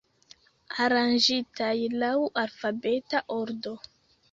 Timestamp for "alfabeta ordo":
2.47-3.79